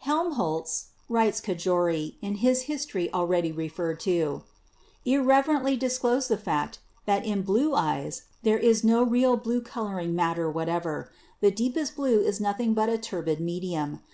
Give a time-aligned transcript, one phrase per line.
[0.00, 4.42] "Helmholtz," writes Cajori in his history already referred to,
[5.06, 10.50] "irreverently disclosed the fact that in blue eyes there is no real blue coloring matter
[10.50, 14.00] whatever; the deepest blue is nothing but a turbid medium.